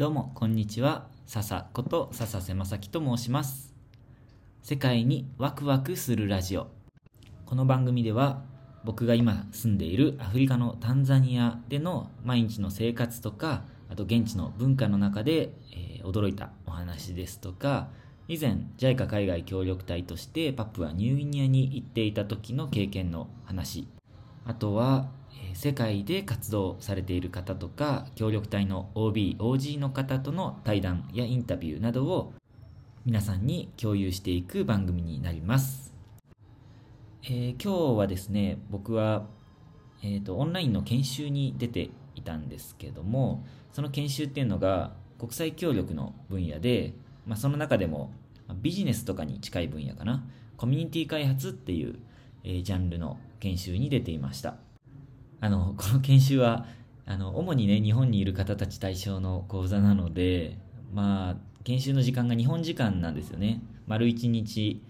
[0.00, 1.08] どうもこんにちは。
[1.26, 3.74] 笹こと笹瀬正樹と申します。
[4.62, 6.68] 世界にワクワクするラジオ。
[7.44, 8.40] この番組では
[8.82, 17.88] 僕が今住んでいるアフリカのタンザニアでの毎日の生活とかあと現地の文化の中で、えー驚いたお話ですとか
[18.26, 23.86] 以前 JICA 海外協力隊としてパップアニューギニアに行っていた時の経験の話
[24.44, 32.32] あとは、えー世界で活動されている方とか協力隊の OB、OG の方との対談やインタビューなどを
[33.04, 35.92] 皆さんに共有していく番組になります。
[37.24, 39.26] えー今日はですね、僕は、
[40.02, 46.94] えーとオンラインの研修に出ていたんですけども、その研修っていうのが国際協力の分野で、
[47.26, 48.12] まあ、その中でも
[48.62, 50.24] ビジネスとかに近い分野かな、
[50.56, 51.98] コミュニティ開発っていう、
[52.44, 54.56] えージャンルの研修に出ていました。
[55.40, 56.66] あの、この研修は、
[57.06, 60.58] あの、主にね、日本にいる方たち対象の講座なので、
[60.92, 63.62] まあ、研修の時間が日本時間なんですよね。
[63.86, 64.82] 丸1日、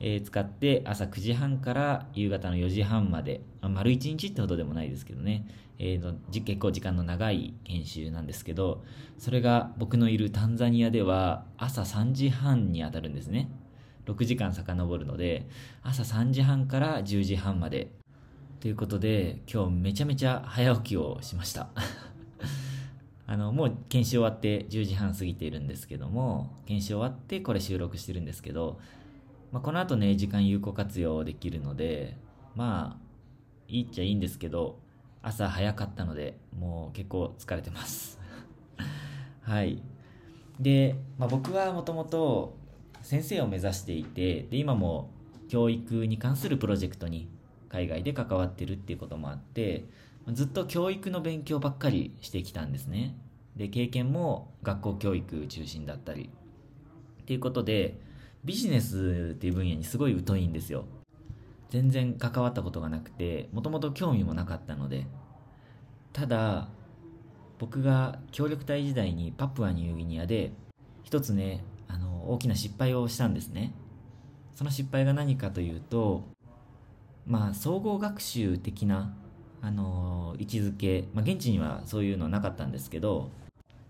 [0.00, 5.46] えー使って朝9時半から夕方の4時半まで、あ丸1日ってほどでもないですけどね、
[5.78, 8.84] えーとじ結構時間の長い研修なんですけど、
[9.16, 13.48] それが僕のいるタンザニアでは朝3時半に当たるんですね。
[14.06, 15.46] 6時間遡るので、
[15.82, 17.90] 朝3時半から10時半まで。
[18.62, 21.68] ということで今日めちゃめちゃ早起きをしました。
[23.26, 28.78] あのもう研修終わって10時半過ぎているんですけども研修終わってこれ収録してるんですけど、
[29.50, 32.16] まあ、この後ね時間有効活用できるので
[32.54, 33.02] まあ
[33.66, 34.78] いいっちゃいいんですけど
[35.22, 38.20] 朝早かったのでもう結構疲れてます。
[39.42, 39.82] はい。
[40.60, 42.54] で、まあ、僕はもともと
[43.02, 45.10] 先生を目指していてで今も
[45.48, 47.28] 教育に関するプロジェクトに
[47.68, 49.84] 海外で関わってるっていうこともあって
[50.32, 53.16] ずっと教育の勉強ばっかりしてきたんですね。
[53.56, 56.30] で経験も学校教育中心だったり。
[57.22, 57.98] っていうことで
[58.44, 60.84] ビジネスっていう分野にすごい疎いんですよ。
[61.70, 65.06] 全然関わったことがなくてもともと興味もなかったので。
[66.12, 66.68] ただ
[67.58, 70.52] 僕が協力隊時代にパプアニューギニアで
[71.04, 71.64] 一つね
[72.28, 73.74] 大きな失敗をしたんですね。
[74.54, 76.24] その失敗が何かというと
[77.26, 79.14] まあ総合学習的な
[79.60, 83.30] あの位置づけ、まあ、現地にはそういうのはなかったんですけど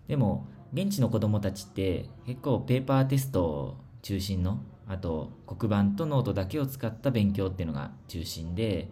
[0.07, 8.89] でも現地の子供たちって結構ペーパーテスト中心のあと黒板とノートだけを使った勉強っていうのが中心で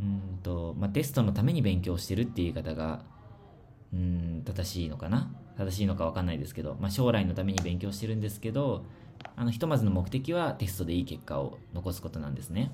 [0.00, 3.04] うんと、まあ、テストのために勉強してるっていう言い方が
[3.92, 5.32] うん正しいのかな。
[5.58, 8.84] 正しいのか分かんないですけど、まあ、将来のために勉強してるんですけど
[9.36, 12.70] あのひとまずの目的はテストでいい結果を残すことなんですね。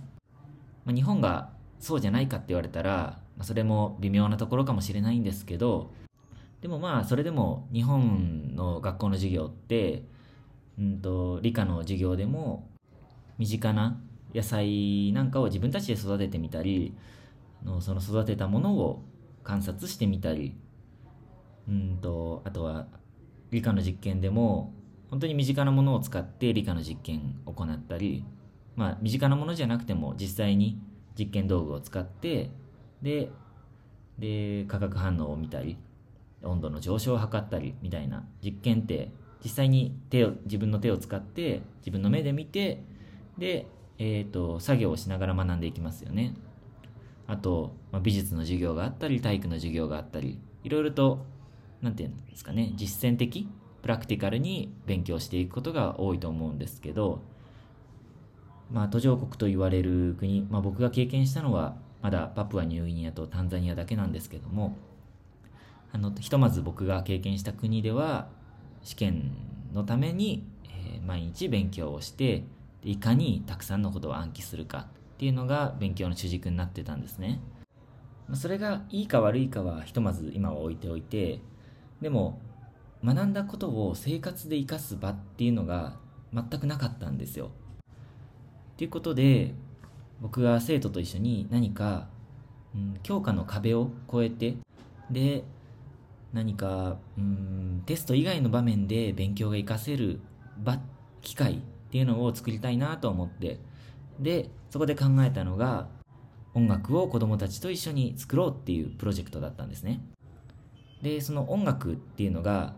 [0.85, 5.93] まあ、日本がそうじゃないかって言われたら、まあ、それも微妙なところかもしれないんですけど
[6.61, 10.05] でもまあそれでも日本の学校の授業って、
[10.79, 12.69] うん、と理科の授業でも
[13.39, 14.01] 身近な
[14.35, 16.95] 野菜なんかを自分たちで育ててみたり
[17.65, 19.03] のその育てたものを
[19.43, 20.55] 観察してみたり
[21.69, 22.87] うんとあとは
[23.51, 24.73] 理科の実験でも
[25.11, 28.25] 本当に身近なものを使って理科の実験を行ったり
[28.77, 30.79] まあ、身近なものじゃなくても実際に
[31.19, 32.51] 実験道具を使って
[33.03, 33.31] で
[34.19, 35.77] で化学反応を見たり
[36.43, 39.11] 温度の上昇を測ったりみたいな実験って
[39.43, 42.83] 実際に手を自分の手を使って自分の目で見て
[43.39, 43.67] で、
[43.99, 46.35] えー、と作業をしながら学んでいきますよね。
[47.27, 51.25] あと、まあ、美術の授業があったり体育の授業があったりいろいろと
[51.83, 53.49] なんていうんですかね実践的
[53.83, 57.21] プラクティカルに勉強していくことが多いと思うんですけど
[58.73, 64.77] まあ、途上国と言われる国、まあ、僕が経験したのはまだパプアニューギニアとタンザニアだけなんですけども
[65.93, 68.29] あのひとまず僕が経験した国では
[68.83, 69.33] 試験
[69.75, 70.73] のために、えー
[71.03, 72.45] 毎日勉強をして
[72.85, 77.41] いかにたくさんのことを暗記するかっていうのが勉強の主軸になってたんですね。
[78.29, 81.41] まあそれがいいか悪いかはひとまず今は置いておいて
[82.03, 82.41] でも
[83.05, 85.97] 学んだことを生活で生かす場っていうのが
[86.35, 87.51] 全くなかったんですよ。
[88.77, 89.55] ということで
[90.21, 92.09] 僕が生徒と一緒に何か、
[92.75, 94.57] うん、教科の壁を越えて
[95.11, 95.45] で
[96.33, 100.21] 何か、うん、テスト以外の場面で勉強が活かせる
[100.59, 100.81] 場
[101.21, 101.57] 機会っ
[101.91, 103.61] ていうのを作りたいなと思って
[104.19, 105.89] でそこで考えたのが
[106.55, 110.01] 音楽を子どもたちと一緒に作ろうっていうプロジェクトだったんですね。
[111.03, 112.75] でその音楽っていうのが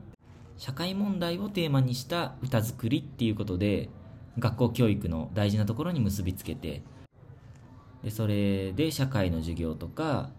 [0.56, 3.90] 社会問題をテーマにした歌作りっていうことで
[4.38, 6.82] 学校教育の大事なところに結びつけて
[8.02, 10.30] でそれで社会の授業とか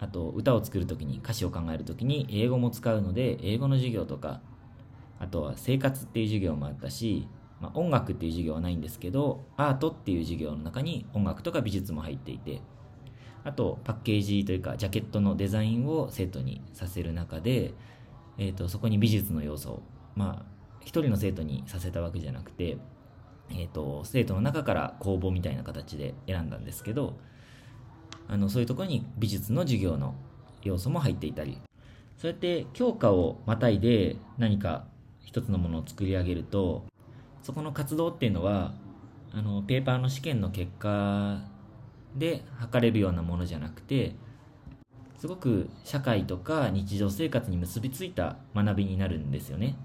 [0.00, 4.40] あと歌を作る時に歌詞を考える時に英語も使うので英語の授業とか
[5.18, 7.28] あとは生活っていう授業もあったし、
[7.60, 12.60] まあ、音楽っていう授業はないんですけどアートっていう授業の中に音楽とか美術も入っていて
[13.44, 17.74] あとパッケージというかジャケットのデザインを生徒にさせる中で、
[18.38, 19.82] えーと、そこに美術の要素を
[20.16, 22.78] まあ一人の生徒にさせたわけじゃなくて、
[23.50, 27.18] えーと、生徒の中から公募みたいな形で選んだんですけど
[28.28, 30.14] あのそういうところに美術の授業の
[30.62, 31.60] 要素も入っていたり
[32.16, 34.86] そうやって教科をまたいで何か
[35.22, 36.86] 一つのものを作り上げると
[37.42, 38.72] そこの活動っていうのは
[39.32, 41.40] あのペーパーの試験の結果
[42.14, 44.14] で測れるようなものじゃなくて
[45.18, 49.76] すごく社会とか日常生活に結びついた学びになるんですよね。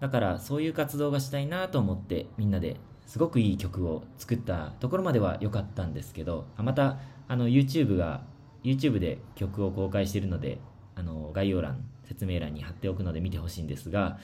[0.00, 2.76] だからそういう活動がしたいなと思ってみんなで
[3.06, 8.22] すごくいい曲を作ったところまでは良かったんですけどまたあの YouTube が
[8.62, 10.58] YouTube で曲を公開しているので
[10.94, 14.18] あの概要欄説明欄に貼っておくので見てほしいんですが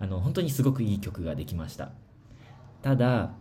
[0.00, 1.92] あの本当にすごくいい曲ができました。
[2.80, 3.34] ただ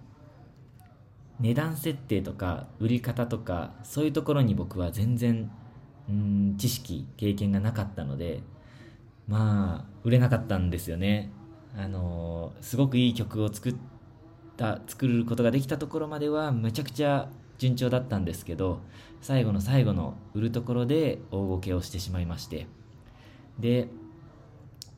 [1.42, 5.52] 値段設定とか売り方とかそういうところに僕は全然
[6.08, 8.44] うん知識経験がなかったので
[9.28, 11.32] まあ売れなかったんですよね。
[11.76, 13.76] あのすごくいい曲を作っ
[14.58, 18.82] た作ることができたところまではめちゃくちゃ順調だったんですけど
[19.22, 22.68] 最後の最後の売るところで大ごけをしてしまいまして。
[23.60, 23.88] で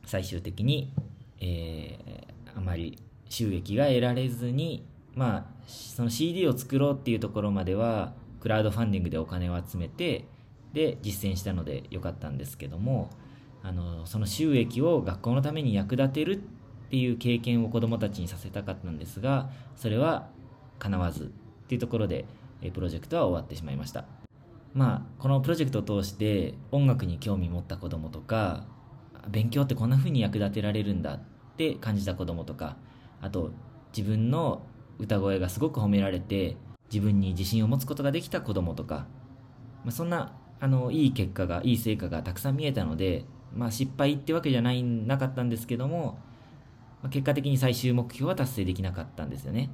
[0.06, 0.92] 最終的に、
[1.40, 2.98] えー、あまり
[3.28, 10.26] 収益が得られずにまあその CD を作ろうっていうところまではクラウドファンディングでお金を集めて
[10.72, 13.10] で実践したのでよかったんですけども
[13.62, 20.28] あのその収益を学校のために役立てるっていう経験を子どもたちにさせたかったんですがそれは
[20.78, 21.26] 叶わずっ
[21.68, 22.26] ていうところで
[22.72, 24.04] プロジェクトは終わってしまいました。
[24.74, 28.64] まあこのプロジェクトを通して音楽に興味持った子どもとか
[29.28, 31.20] 勉強ってこんな風に役立てられるんだっ
[31.56, 32.76] て感じた子どもとか
[33.20, 33.52] あと
[33.96, 34.62] 自分の
[34.98, 36.56] 歌声がすごく褒められて
[36.92, 39.06] 自分に自信を持つことができた子供とか、
[39.84, 46.18] まあ、そんなあのいい結果がいい成果がたくさん見えたので、まあ、失敗ってわけじゃないなかったんですけども、
[47.02, 49.70] まあ、結果的に最終目標は達成できなかったんですよね。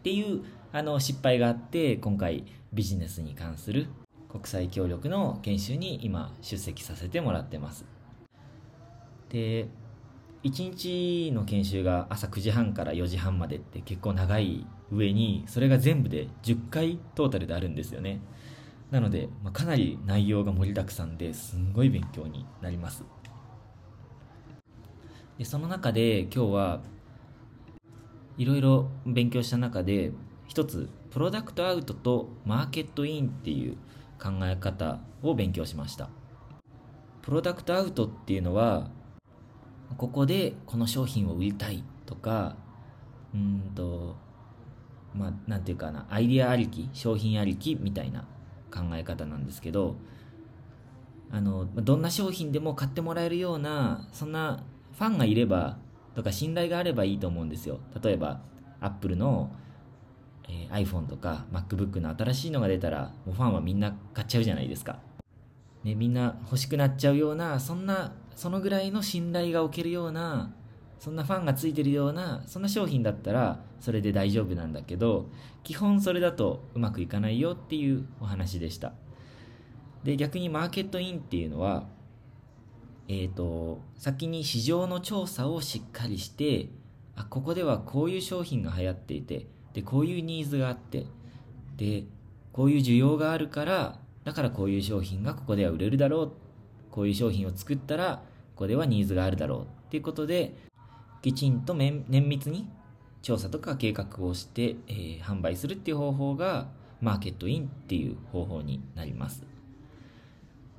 [0.00, 0.42] っていう
[0.72, 3.86] あの失敗があって今回ビジネスに関する
[4.28, 7.84] 国際協力の研修に今出席させてもらってます。
[9.28, 9.68] で
[10.44, 18.20] 1日の研修が朝9時半から4時半までって結構長い上にそれが全部で10回トータルであるんですよね。
[18.90, 23.04] なので、まあ、かなり内容が盛りだくさんですんごい勉強になります。
[25.38, 26.80] でその中で今日は
[28.36, 30.12] いろいろ勉強した中で
[30.46, 33.76] 一つプロダクトアウトとマーケットインっていう
[34.20, 36.10] 考え方を勉強しました。
[37.22, 38.90] プロダクトアウトっていうのは
[39.96, 42.56] ここでこの商品を売りたいとか
[43.34, 44.16] うんと
[45.14, 48.26] まあなんていうかなアイディアありき商品ありきみたいな
[48.72, 49.96] 考え方なんですけど
[51.30, 55.78] あのどんな商品でも買ってもらえるようなそんなファンがいれば
[56.14, 57.80] とか信頼があればいいと思うんですよ。
[58.02, 58.42] 例えば
[58.80, 59.50] アップルの、
[60.46, 64.98] えー、iPhone とか MacBook の新しいのが出たらもうファンはみんな買っちゃうじゃないですか。
[65.84, 70.52] ね、みんな欲しくなっちゃうようなそんなそのぐらいの信頼がおけるような
[70.98, 75.26] そんなファンがついてるようなそんな商品だったらそれで大丈夫なんだけど
[75.64, 78.92] 基本それだとうまくいかないよっていうお話でした。
[80.04, 81.84] で逆にマーケットインっていうのは
[83.08, 86.68] えーと、先に市場の調査をしっかりして
[87.14, 91.06] あここではこういう商品が流行っていてでこういうニーズがあって
[91.76, 92.04] で
[92.52, 96.32] こういう需要があるからだからこういう商品がここでは売れるだろう
[96.92, 98.22] こういう商品を作ったら
[98.54, 100.54] ここではニーズがあるだろうっていうことで
[101.22, 102.68] きちんと綿密に
[103.22, 106.68] 調査とか計画をして、えー、販売するっていう方法が
[107.00, 109.44] マーケットインっていう方法になります。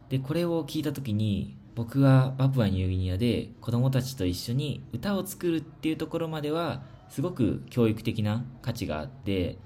[0.09, 9.57] でこれを聞いた時に僕はパプアニューギニアで子供たちと一緒に歌を作るっていうところまではすごく教育的な価値があって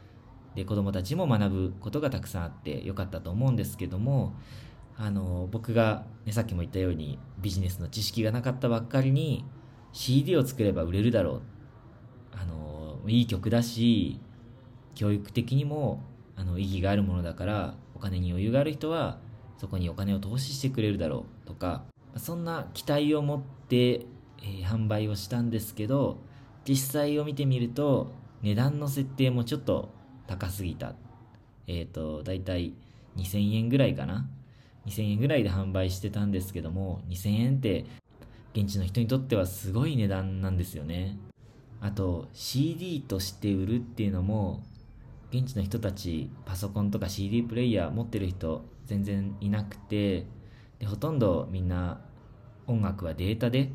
[0.56, 4.34] で子どもたちも学ぶことがたくさんあってよかったと思うんですけども
[4.98, 9.46] あの僕が、ね、さっきも言ったようにビジネスの知識がなかったばっかりに
[9.94, 11.42] CD を作れば売れるだろう
[12.34, 14.20] あのいい曲だし
[14.96, 16.04] 教育的にも
[16.36, 19.20] あの意義があるものだからお金に余裕がある人は
[19.58, 21.86] そこにお金を投資してくれるだろうとか
[22.18, 26.18] そんな期待を持って、えー、販売をしたんですけど
[26.68, 28.12] 実際を見てみると
[28.42, 29.90] 値段の設定もちょっと
[30.28, 30.94] 高すぎた。
[31.68, 32.74] えっ、ー、と、だいたい
[33.16, 34.28] 2000円ぐらいかな。
[34.88, 37.86] 2000円ぐらいで販売してたんですけども2000円って
[38.54, 41.18] 現地の人にとってはすごい値段なんですよね。
[41.80, 44.64] あと CD として売るっていうのも
[45.32, 50.26] 現地の人たちパソコンとか CD プレイヤー持ってる人全然いなくて
[50.80, 52.02] でほとんどみんな
[52.66, 53.72] 音楽はデータで、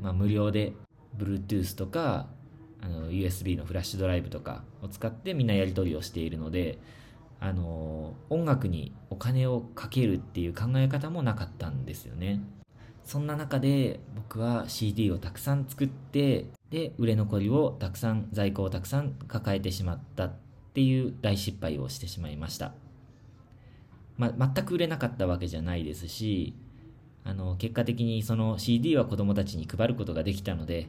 [0.00, 0.72] まあ、無料で
[1.18, 2.28] Bluetooth とか
[2.80, 6.78] あの USB のフラッシュドライブとかを使ってみんなやり取りをしているので
[7.44, 12.40] あの音楽にお金をかけるっていう考え方もなかったんですよね。
[13.04, 20.32] そんな中で僕は CD をたくさん作ってで売れ残りをたくさん在庫をたくさん抱えてしまったっ
[20.72, 22.74] ていう大失敗をしてしまいました、
[24.16, 26.54] ま、全く売れなかったわけじゃないですし
[27.24, 30.88] あの結果的にその CD は子供たちに配ることができたので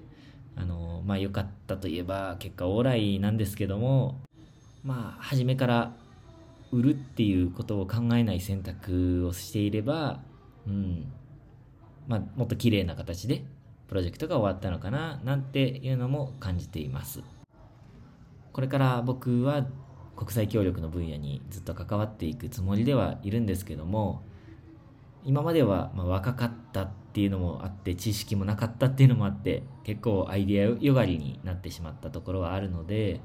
[0.55, 4.22] あのまあ良かったといえば結果オーライなんですけども
[4.83, 5.95] まあ初めから
[6.74, 10.22] 売るっていうことを考えない選択をしていれば
[10.68, 11.12] うん。
[12.08, 13.46] まあもっと綺麗な形で
[13.88, 17.22] プロジェクトが終わったのかななんていうのも感じています。
[18.51, 19.65] これから僕は
[20.15, 24.22] 国際協力の分野にずっと関わっていくつもりではいるんですけども
[25.24, 33.22] 今まではま若かったっていうのもあって知識もなかったっていうのもあって結構アイデアよがりになってしまったところはあるので、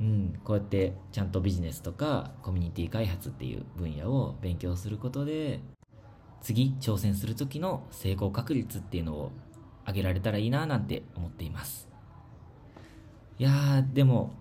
[0.00, 5.60] うん、こうやってちゃんとビジネスとかコミュニティ開発っていう分野を勉強することで
[6.40, 9.32] 次挑戦する時の成功確率っていうのを
[9.86, 11.88] 上げられたらいいななんて思っています。
[13.38, 14.32] いやーでも、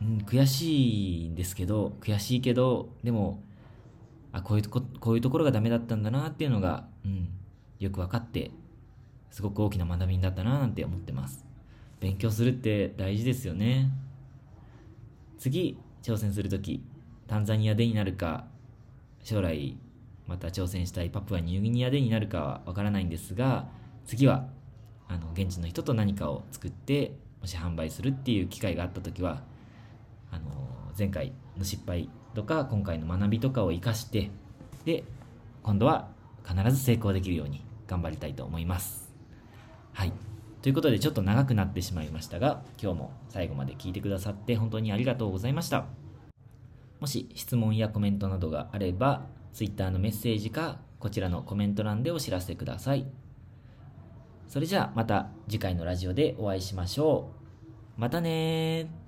[0.00, 3.42] うん、悔しいんですけど悔しいけどでも
[4.32, 7.28] あこういうとここういうところがダメだったんだなっていうのが、うん、
[7.78, 8.50] よく分かって
[9.30, 11.44] すごく大きな学びだったななんて思ってます。
[12.00, 13.90] 勉強するって大事ですよね。
[15.42, 16.84] 次挑戦する時
[17.26, 18.44] タンザニアでになるか
[19.24, 19.76] 将来
[20.28, 23.66] また挑戦したいパプアニューギニアでになるかは分からないんですが
[24.06, 24.46] 次は
[25.08, 29.42] あの現地の人と何かを作ってもし販売するっていう機会があった時は
[30.30, 30.44] あの
[30.96, 34.30] 前回の失敗とか今回の学びとかを生かして
[34.84, 35.02] で
[35.64, 36.06] 今度は
[36.46, 39.12] 必ず成功できるように頑張りたいと思います。
[39.92, 40.31] はい。
[40.62, 45.86] ということでちょっと長くなってしまいましたが今日も最後まで聞いてくださって本当にありがとうございました。
[47.00, 53.06] もし質問やコメントなどがあれば Twitter のメッセージかこちらのコメント欄でお知らせください。
[54.46, 57.32] それじゃあまた次回のラジオでお会いしましょ
[57.98, 58.00] う。
[58.00, 59.01] またね